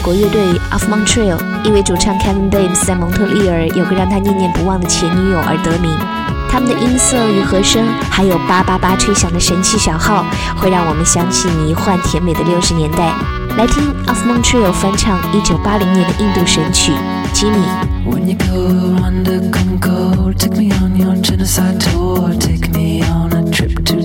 [0.00, 0.40] 国乐队
[0.70, 5.90] Off Montreal，因为主唱 Kevin b a m e s 在蒙特利尔有个让他念念不忘的前女友而得名。
[6.48, 10.24] 他们的音色与和声，还有八八八吹响的神奇小号，
[10.56, 13.12] 会让我们想起迷幻甜美的六十年代。
[13.56, 16.92] 来听 Off Montreal 翻唱一九八零年的印度神曲
[17.34, 23.84] 《Jimmy，when you go under, Congo, take me on your genocide tour, take me on a trip
[23.84, 23.99] to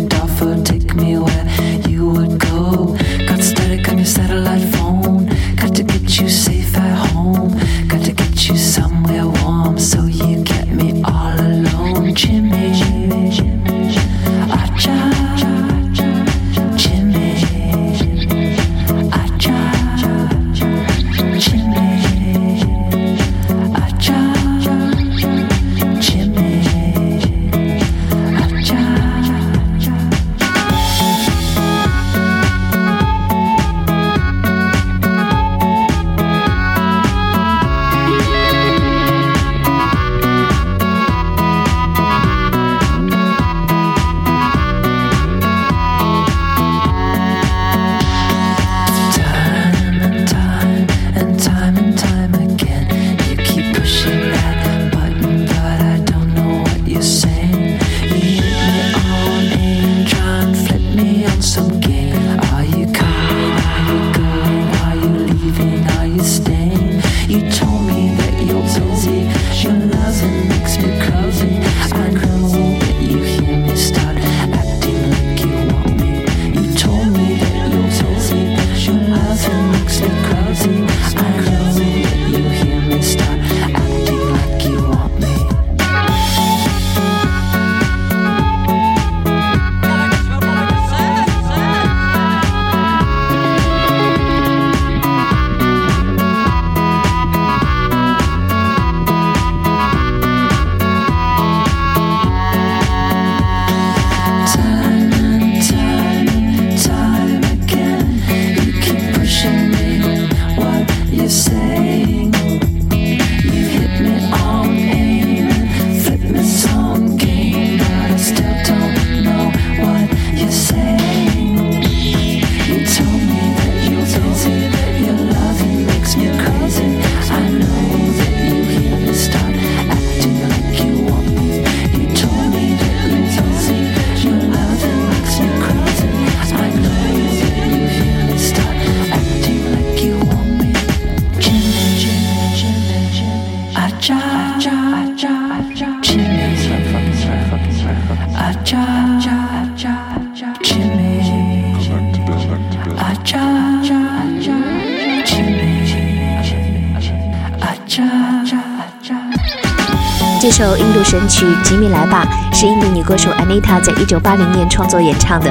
[160.47, 162.23] 这首印度神曲《吉米来吧》
[162.55, 165.49] 是印度女歌手 Anita 在一九八零年创作演唱的。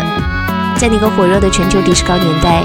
[0.76, 2.62] 在那个火热的全球迪斯高年代，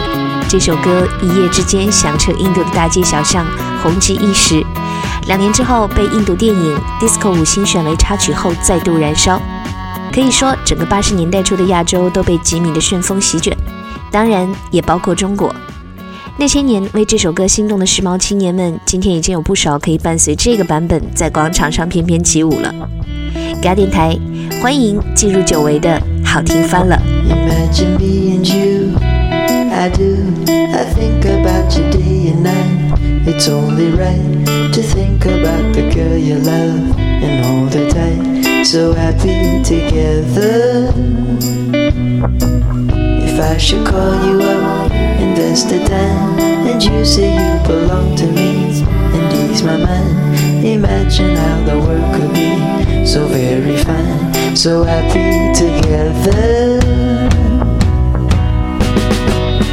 [0.47, 3.43] 这首歌一夜之间响彻印度的大街小巷，
[3.81, 4.63] 红极一时。
[5.25, 9.41] 两年之后，被印度电影《Disco 五星》选为插曲后，再度燃烧。
[10.13, 13.57] 可以说，整个八十年代初的亚洲都被吉米的旋风席卷，
[14.11, 15.51] 当然也包括中国。
[16.39, 22.73] 那些年为这首歌心动的时髦青年们，今天已经有不少可以伴随这个版本在广场上翩翩起舞了。
[23.61, 24.17] 嘎电台，
[24.61, 26.97] 欢迎进入久违的好听翻了。
[43.59, 44.98] Should call you up and that's the time And you
[47.09, 53.05] say you belong to me and he's my man Imagine how the world could be
[53.05, 56.79] so very fine So happy together.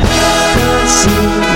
[0.09, 1.56] I see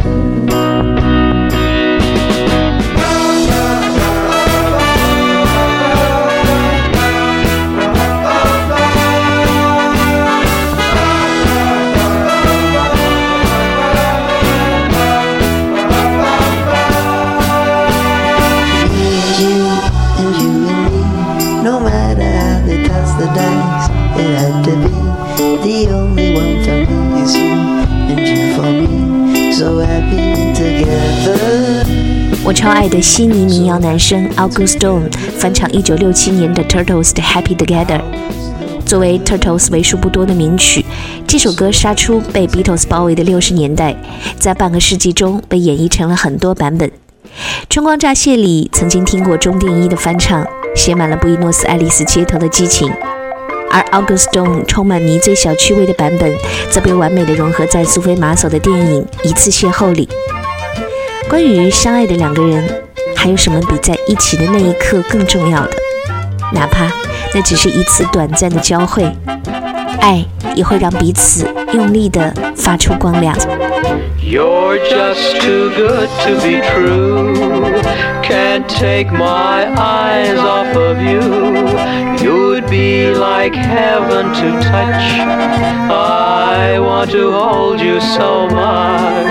[33.79, 38.01] 男声 August Stone 翻唱1967年的 Turtles 的 Happy Together。
[38.85, 40.83] 作为 Turtles 为数不多的名曲，
[41.25, 43.95] 这首歌杀出被 Beatles 包围的六十年代，
[44.37, 46.89] 在半个世纪中被演绎成了很多版本。
[47.69, 50.45] 《春光乍泄》里曾经听过钟定一的翻唱，
[50.75, 52.91] 写满了布宜诺斯艾利斯街头的激情。
[53.71, 56.29] 而 August Stone 充满迷醉小趣味的版本，
[56.69, 60.09] 则被完美的融合在苏菲玛索的电影《一次邂逅》里。
[61.29, 62.67] 关于相爱的两个人，
[63.21, 65.77] 还有什么比在一起的那一刻更重要的？
[66.51, 66.87] 哪怕
[67.35, 69.05] 那只是一次短暂的交汇，
[69.99, 70.25] 爱
[70.55, 73.37] 也会让彼此用力地发出光亮。
[74.19, 77.35] You're just too good to be true.
[78.23, 81.21] Can't take my eyes off of you.
[82.17, 85.21] You'd be like heaven to touch.
[85.91, 89.30] I want to hold you so much.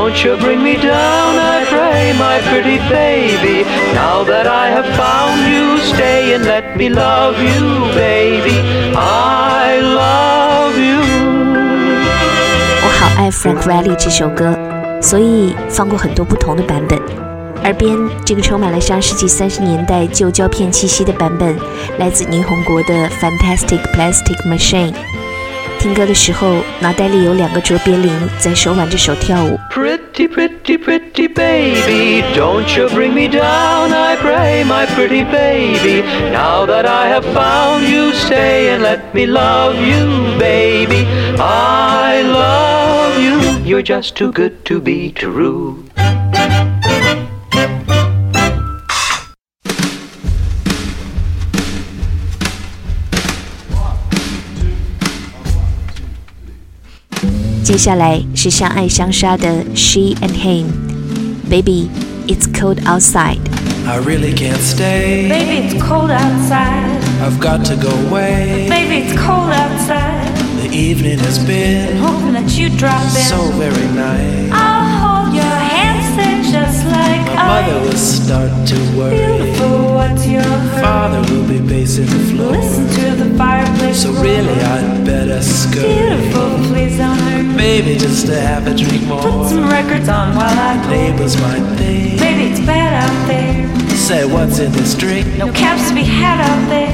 [0.00, 3.64] Don't you bring me down, I pray, my pretty baby.
[3.92, 8.56] Now that I have found you, stay and let me love you, baby.
[8.96, 11.00] I love you.
[12.82, 14.58] 我好爱 Frank Riley 这首歌，
[15.02, 16.98] 所以放过很多不同的版本。
[17.62, 17.94] 耳边
[18.24, 21.54] 这个充满了上世纪三十年代旧胶片气息的版本，
[21.98, 24.94] 来自霓虹国的 Fantastic Plastic Machine。
[25.79, 29.59] 听歌的时候，脑袋里有两个卓别林在手挽着手跳舞。
[29.71, 36.01] Pretty, pretty, pretty baby, don't you bring me down, I pray, my pretty baby.
[36.31, 41.05] Now that I have found you, stay and let me love you, baby.
[41.37, 45.83] I love you, you're just too good to be true.
[57.69, 61.89] 接下来是相爱相杀的 She and Him。Baby,
[62.27, 63.39] it's cold outside。
[63.87, 65.27] I really can't stay.
[65.29, 66.99] Baby, it's cold outside.
[67.21, 68.67] I've got to go away.
[68.69, 70.33] Baby, it's cold outside.
[70.61, 73.29] The evening has been Hoping that you drop in.
[73.29, 74.49] so very nice.
[74.51, 74.89] I'll
[75.25, 78.23] hold your hands, they're just like My mother will ice.
[78.25, 79.17] start to worry.
[79.17, 80.81] Beautiful, what's your hurry?
[80.81, 82.51] Father will be pacing the floor.
[82.53, 84.01] Listen to the fireplace.
[84.01, 84.23] So roar.
[84.23, 85.93] really, I'd better scurry.
[85.93, 87.28] Beautiful, please don't hurt me.
[87.56, 89.22] Maybe just to have a drink more.
[89.22, 90.90] Put some records on while I go.
[90.90, 92.20] Neighbors might think.
[92.20, 93.96] Maybe it's bad out there.
[93.96, 95.26] Say what's in this drink.
[95.38, 96.90] No caps to be had out there.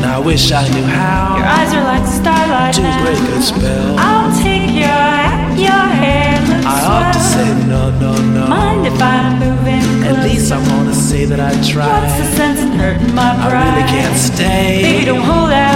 [0.00, 1.36] Now I wish I knew how.
[1.36, 3.02] Your eyes are like starlight to now.
[3.02, 3.96] break a spell.
[3.98, 8.46] I'll take your hat, your hair looks I ought to say no, no, no.
[8.46, 11.88] Mind if I'm moving At least I wanna say that I tried.
[11.88, 13.54] What's the sense in hurting my pride?
[13.54, 14.82] I really can't stay.
[14.82, 15.67] Baby, don't hold out.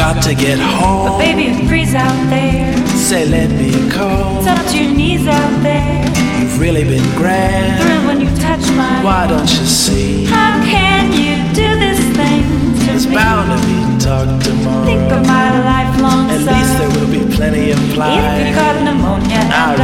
[0.00, 1.18] Got to get home.
[1.18, 2.64] Baby, it's freeze out there.
[2.96, 4.38] Say, let me call.
[4.38, 6.00] It's up your knees out there.
[6.40, 7.84] You've really been grand.
[7.84, 10.24] Thrill when you touch my Why don't you see?
[10.24, 12.44] How can you do this thing
[12.80, 13.14] to It's me?
[13.14, 14.86] bound to be talk tomorrow.
[14.88, 19.40] Think of my lifelong At least there will be plenty of If you got pneumonia
[19.52, 19.76] I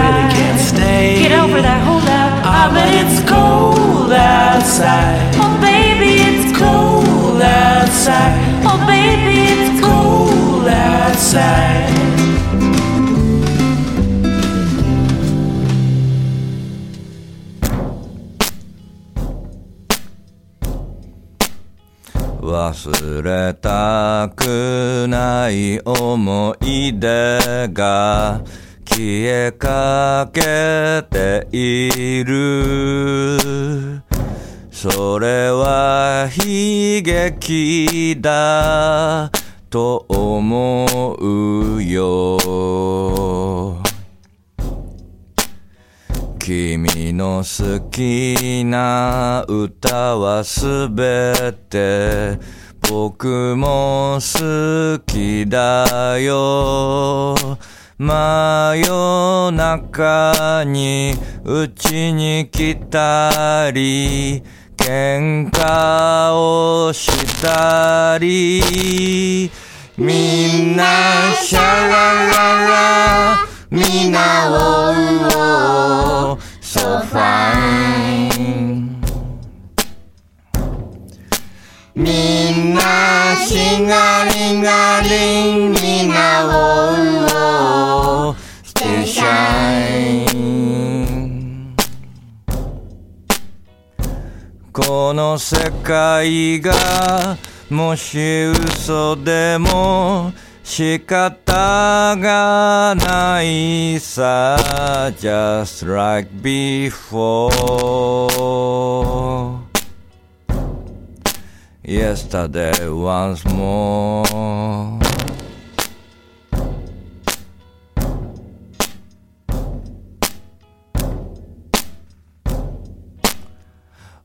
[23.26, 28.40] れたくない思い出が
[28.88, 34.00] 消えかけている」
[34.71, 39.33] 「それは悲劇だ
[39.71, 42.37] と思うよ」
[46.38, 52.38] 君の好きな歌はすべて
[52.88, 57.35] 僕も好きだよ。
[57.99, 61.14] 真夜中に
[61.45, 64.43] うちに来たり
[64.76, 69.50] 喧嘩をしたり
[69.97, 70.85] みんな
[71.40, 78.86] シャラララみんなをうお so fine
[81.99, 83.55] みんなし
[83.87, 86.49] がりがりみんなを
[86.93, 90.26] うお stay shine
[94.75, 96.75] この世界が
[97.71, 104.59] もし嘘でも仕方がないさ。
[105.19, 107.47] Just like before.
[111.88, 114.99] Yesterday once more.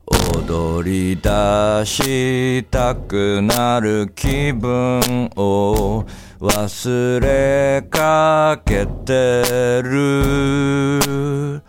[0.08, 1.30] 踊り出
[1.86, 6.04] したくなる気分を
[6.40, 11.62] 忘れかけてる。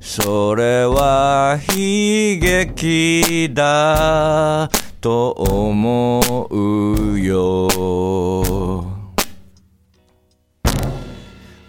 [0.00, 4.70] それは悲劇だ。
[5.06, 6.20] と思
[6.50, 7.68] うよ。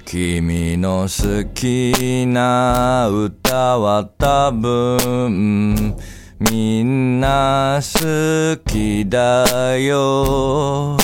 [0.03, 5.95] 君の好きな歌は多分
[6.39, 10.97] みんな好きだよ。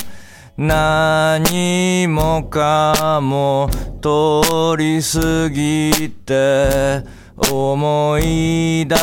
[0.57, 3.69] 何もかも
[4.01, 7.03] 通り過ぎて
[7.51, 8.95] 思い出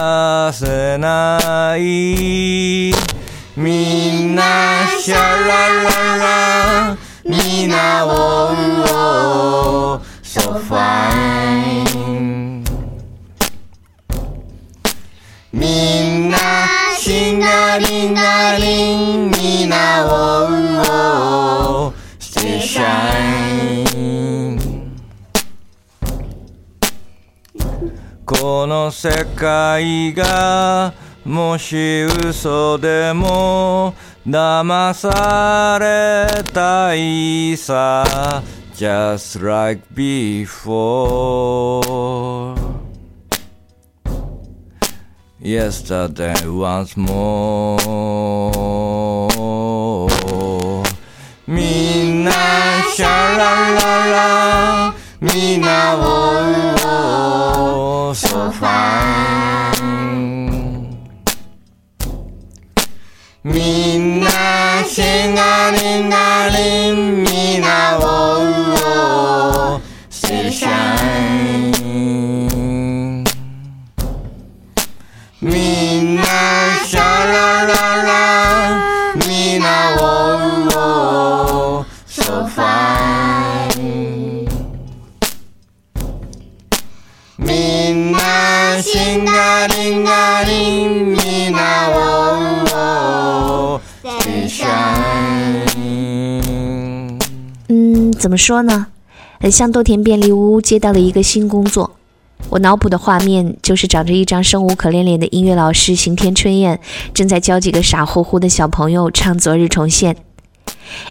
[0.52, 3.20] せない。
[3.61, 5.21] みんなシャラ
[5.83, 8.57] ララみんなをう。
[9.99, 11.85] お so fine
[15.52, 16.38] みんな
[16.99, 18.97] しがりがり
[19.29, 20.52] みんなをう。
[21.88, 23.76] お stay shine
[28.25, 33.95] この世界がもし嘘でも
[34.27, 38.43] 騙されたいさ
[38.75, 41.83] Just like before
[45.43, 47.77] Yesterday once more
[51.47, 52.33] みんな
[52.95, 54.07] シャララ
[54.91, 56.00] ラみんなを
[58.15, 59.50] so fine
[64.90, 66.11] 생아링아링
[98.21, 98.89] 怎么说呢？
[99.41, 101.93] 很像豆田便利屋接到了一个新工作。
[102.50, 106.79] 我脑补的画面就是长着一张生无可恋脸的音乐老师刑天春彦，
[107.15, 110.15] 正在教几个傻乎乎的小朋友唱《昨日重现》。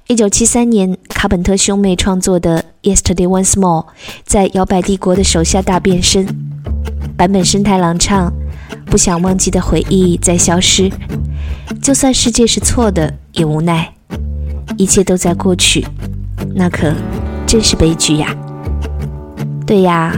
[0.05, 2.63] 一九七三年，卡本特兄妹创作的
[2.93, 3.81] 《Yesterday Once More》
[4.23, 6.27] 在摇摆帝国的手下大变身。
[7.17, 8.31] 版本生太郎唱
[8.85, 10.91] ：“不想忘记的回忆在消失，
[11.81, 13.95] 就算世界是错的也无奈，
[14.77, 15.87] 一切都在过去，
[16.55, 16.93] 那可
[17.45, 18.35] 真是悲剧呀。”
[19.65, 20.11] 对呀，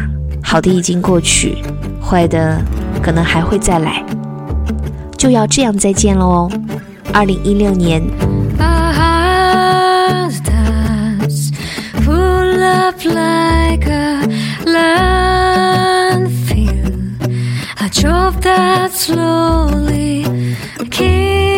[0.44, 1.58] 好的已经过去，
[2.02, 2.62] 坏的
[3.02, 4.04] 可能还会再来，
[5.18, 6.50] 就要这样再见了哦。
[7.14, 8.02] 二零一六年。
[13.04, 14.22] like a
[14.66, 15.72] landfill.
[17.80, 20.24] A job that slowly
[20.92, 21.51] kills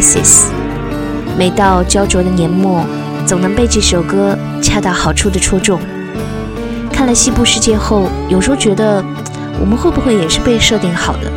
[0.00, 0.44] Crisis》，
[1.36, 2.82] 每到焦灼的年末，
[3.26, 5.78] 总能被这首歌恰到好处的戳中。
[6.90, 9.04] 看了西部世界后，有时候觉得，
[9.60, 11.30] 我们会不会也是被设定好的？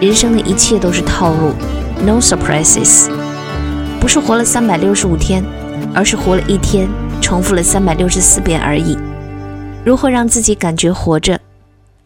[0.00, 1.52] 人生的一切都是套路
[2.04, 3.08] ，No surprises，
[4.00, 5.44] 不是活了三百六十五天，
[5.94, 6.88] 而是活了一天，
[7.22, 8.98] 重复了三百六十四遍而已。
[9.84, 11.38] 如何让自己感觉活着，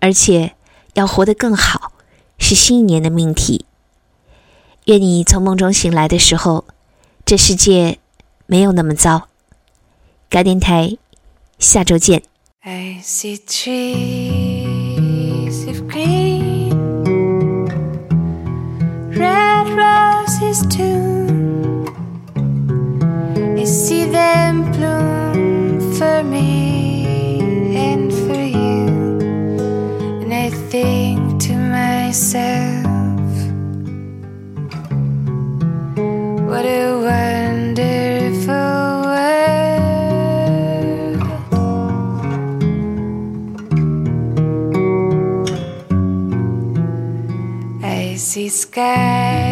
[0.01, 0.53] 而且
[0.93, 1.93] 要活得更好，
[2.37, 3.65] 是新一年的命题。
[4.89, 6.65] 愿你从梦中醒来的时候，
[7.27, 7.99] 这世界
[8.47, 9.29] 没有那么糟。
[10.31, 10.97] 该电台，
[11.59, 12.23] 下周见。
[12.63, 14.49] I see trees
[15.69, 16.73] of green,
[19.13, 21.85] red roses too.
[23.59, 27.43] I see them bloom for me
[27.77, 28.89] and for you,
[30.25, 32.58] and I think to myself,
[48.29, 49.48] See sky.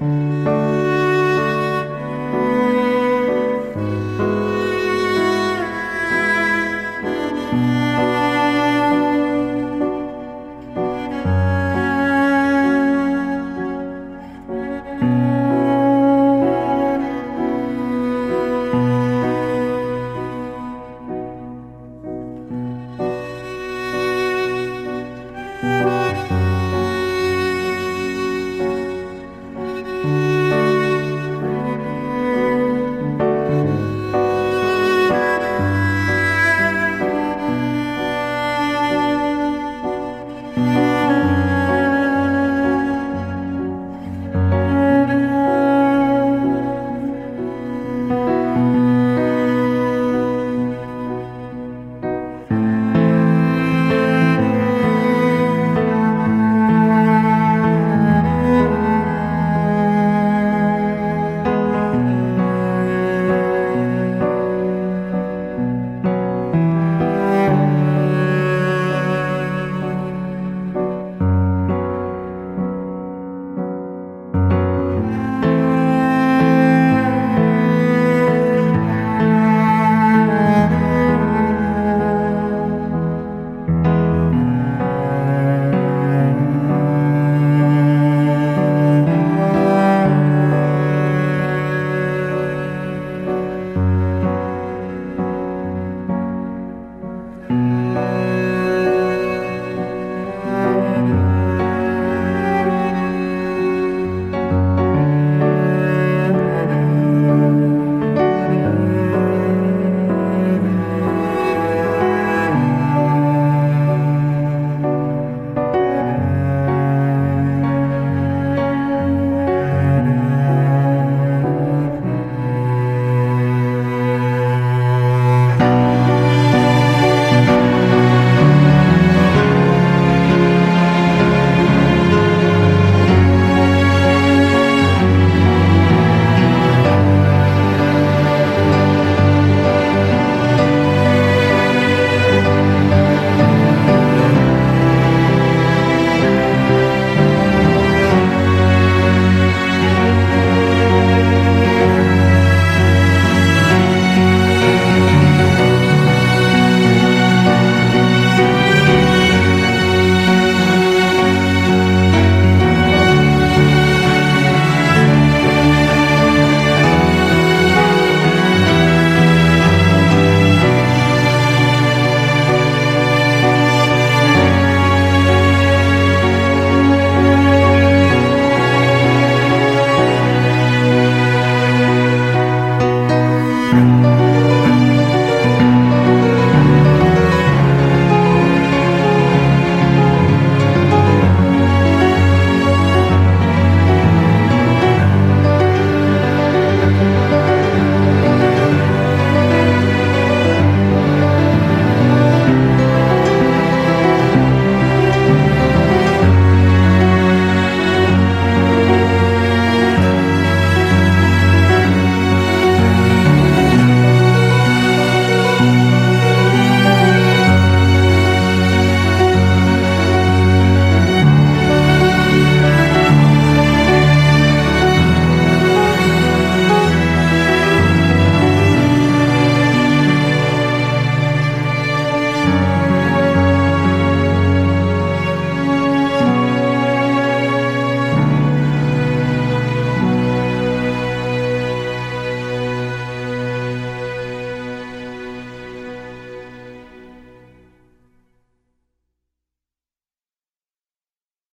[0.00, 0.57] Música